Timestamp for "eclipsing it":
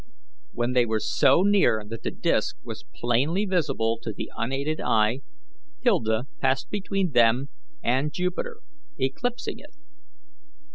8.97-9.75